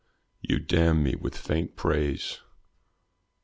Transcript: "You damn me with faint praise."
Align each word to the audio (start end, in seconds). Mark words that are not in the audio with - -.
"You 0.41 0.57
damn 0.57 1.03
me 1.03 1.13
with 1.13 1.37
faint 1.37 1.75
praise." 1.75 2.39